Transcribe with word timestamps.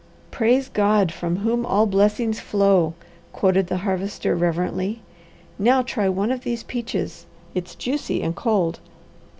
"'Praise 0.31 0.67
God 0.67 1.11
from 1.11 1.35
whom 1.35 1.63
all 1.63 1.85
blessings 1.85 2.39
flow;'" 2.39 2.95
quoted 3.33 3.67
the 3.67 3.77
Harvester 3.77 4.35
reverently. 4.35 5.03
"Now 5.59 5.83
try 5.83 6.09
one 6.09 6.31
of 6.31 6.41
these 6.41 6.63
peaches. 6.63 7.27
It's 7.53 7.75
juicy 7.75 8.23
and 8.23 8.35
cold. 8.35 8.79